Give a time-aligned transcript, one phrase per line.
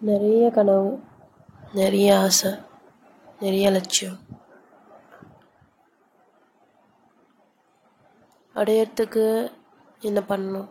[0.00, 1.02] நிறைய கனவு
[1.72, 2.50] நிறைய ஆசை
[3.40, 4.18] நிறைய லட்சியம்.
[8.54, 9.52] அடையறதுக்கு
[10.00, 10.68] என்ன பண்ணணும்?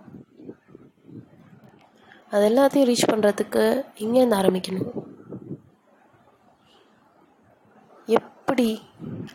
[2.30, 5.04] அது எல்லாத்தையும் ரீச் பண்ணுறதுக்கு இங்கேருந்து ஆரம்பிக்கணும்.
[8.06, 8.82] எப்படி?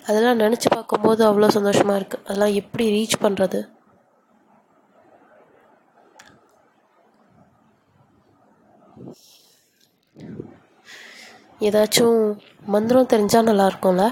[0.07, 3.68] அதெல்லாம் நினச்சி பார்க்கும்போது அவ்வளோ சந்தோஷமாக இருக்குது அதெல்லாம் எப்படி ரீச் பண்ணுறது
[11.66, 12.18] ஏதாச்சும்
[12.75, 14.04] மந்திரம் தெரிஞ்சால் நல்லா இருக்கும்ல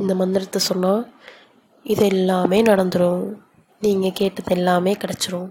[0.00, 1.02] இந்த மந்திரத்தை சொன்னால்
[1.92, 3.22] இது எல்லாமே நடந்துடும்
[3.84, 5.50] நீங்கள் கேட்டது எல்லாமே கிடச்சிரும்.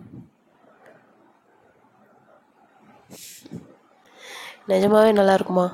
[4.71, 5.67] நிஜமாவே நல்லாயிருக்குமா?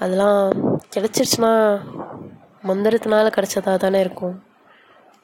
[0.00, 0.40] அதெல்லாம்
[0.94, 1.52] கிடச்சிருச்சுன்னா
[2.68, 4.36] மந்திரத்தினால கிடச்சதா தானே இருக்கும்.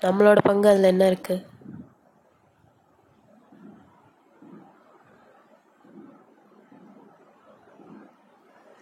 [0.03, 1.45] நம்மளோட பங்கு அதில் என்ன இருக்குது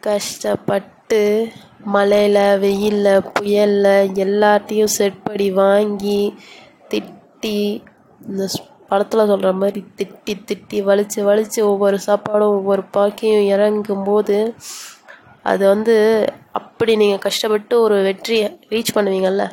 [0.03, 1.21] கஷ்டப்பட்டு
[1.85, 6.21] மழையில் வெயிலில் புயலில் எல்லாத்தையும் செட்படி வாங்கி
[6.89, 7.59] திட்டி
[8.21, 8.45] இந்த
[8.89, 14.39] படத்தில் சொல்கிற மாதிரி திட்டி திட்டி வலித்து வலித்து ஒவ்வொரு சாப்பாடும் ஒவ்வொரு பாக்கியும் இறங்கும்போது
[15.43, 15.95] அது வந்து
[16.53, 19.45] அப்படி நீங்கள் கஷ்டப்பட்டு ஒரு வெற்றியை ரீச் பண்ணுவீங்கள்ல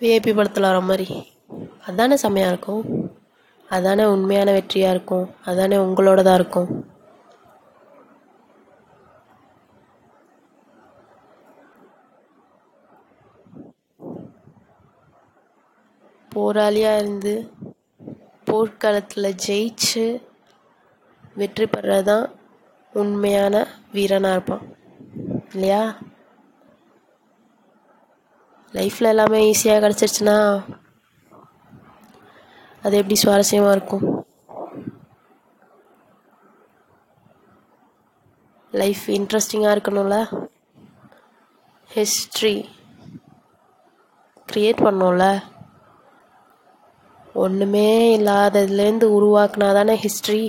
[0.00, 1.06] விஐபி படத்தில் வர மாதிரி.
[1.86, 3.03] அதானே செம்மையாக இருக்கும்.
[3.68, 5.34] அதானே உண்மையான வெற்றியாக இருக்கும்?
[5.44, 6.92] அதானே உங்களோடதாக இருக்கும்?
[16.34, 17.52] போராளியாக இருந்து
[18.44, 20.22] போர்க்களத்தில் ஜெயிச்சு
[21.34, 22.30] வெற்றி பெறது தான்
[22.92, 24.76] உண்மையான வீரனாக இருப்பான்.
[25.52, 25.96] இல்லையா?
[28.72, 30.64] லைஃப்பில் எல்லாமே ஈஸியாக கிடச்சிருச்சுன்னா
[32.84, 34.04] அது எப்படி சுவாரஸ்யமாக இருக்கும்?
[38.72, 40.16] லைஃப் இன்ட்ரெஸ்டிங்காக இருக்கணும்ல?
[41.90, 42.54] ஹிஸ்ட்ரி
[44.48, 45.26] க்ரியேட் பண்ணோம்ல?
[47.44, 50.42] ஒன்றுமே இல்லாததுலேருந்து உருவாக்குனா தானே ஹிஸ்ட்ரி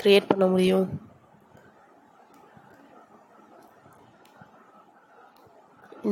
[0.00, 0.86] க்ரியேட் பண்ண முடியும்?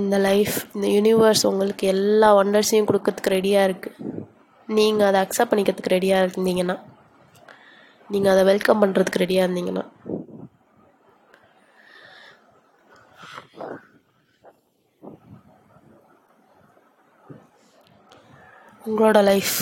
[0.00, 4.11] இந்த லைஃப் இந்த யூனிவர்ஸ் உங்களுக்கு எல்லா ஒண்டர்ஸையும் கொடுக்கறதுக்கு ரெடியாக இருக்குது
[4.78, 6.76] நீங்கள் அதை அக்செப்ட் பண்ணிக்கிறதுக்கு ரெடியாக இருந்தீங்கன்னா
[8.12, 9.84] நீங்கள் அதை வெல்கம் பண்ணுறதுக்கு ரெடியாக இருந்தீங்கன்னா.
[18.88, 19.56] உங்களோட லைஃப்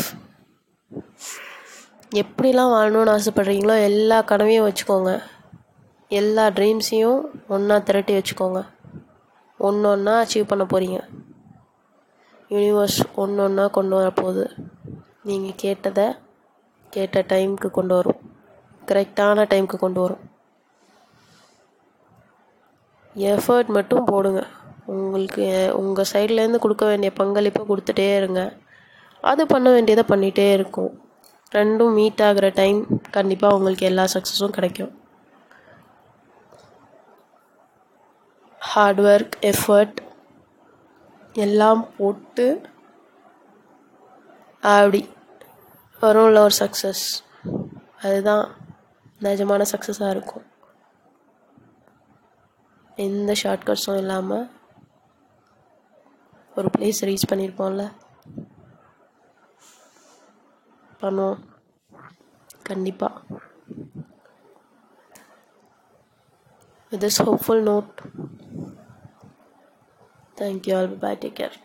[2.23, 5.11] எப்படிலாம் வாழணும்னு ஆசைப்பட்றீங்களோ எல்லா கனவையும் வச்சுக்கோங்க.
[6.21, 7.21] எல்லா ட்ரீம்ஸையும்
[7.55, 8.61] ஒன்றா திரட்டி வச்சுக்கோங்க.
[9.67, 10.99] ஒன்று ஒன்றா அச்சீவ் பண்ண போகிறீங்க
[12.55, 14.45] யூனிவர்ஸ் ஒன்று ஒன்றா கொண்டு வரப்போகுது.
[15.29, 16.07] நீங்கள் கேட்டதை
[16.91, 18.21] கேட்ட டைமுக்கு கொண்டு வரும்.
[18.87, 20.23] கரெக்டான டைமுக்கு கொண்டு வரும்.
[23.15, 24.47] எஃபர்ட் மட்டும் போடுங்க.
[24.87, 28.43] உங்களுக்கு உங்கள் சைட்லேருந்து கொடுக்க வேண்டிய பங்களிப்பை கொடுத்துட்டே இருங்க.
[29.21, 30.91] அது பண்ண வேண்டியதை பண்ணிகிட்டே இருக்கும்.
[31.55, 34.93] ரெண்டும் மீட் ஆகிற டைம் கண்டிப்பாக உங்களுக்கு எல்லா சக்ஸஸும் கிடைக்கும்.
[38.59, 39.99] ஹார்ட் ஒர்க் எஃபர்ட்
[41.33, 42.47] எல்லாம் போட்டு
[44.61, 45.09] அப்படி.
[46.01, 47.05] வரும்ல ஒரு சக்ஸஸ்
[48.01, 48.51] அதுதான்
[49.21, 50.47] நிஜமான சக்ஸஸாக இருக்கும்.
[52.97, 54.51] எந்த ஷார்ட்கட்ஸும் இல்லாமல்
[56.57, 57.93] ஒரு பிளேஸ் ரீச் பண்ணியிருப்போம்ல
[61.01, 61.39] பண்ணுவோம்.
[62.63, 63.21] கண்டிப்பாக
[66.91, 67.95] with this hopeful note
[70.37, 71.57] thank you all bye bye take care